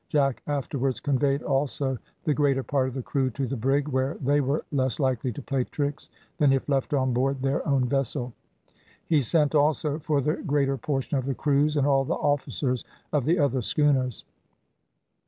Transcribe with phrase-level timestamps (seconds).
[0.09, 4.41] Jack afterwards conveyed also the greater part of the crew to the brig, where they
[4.41, 8.33] were less likely to play tricks than if left on board their own vessel;
[9.05, 12.83] he sent also for the greater portion of the crews and all the officers
[13.13, 14.25] of the other schooners.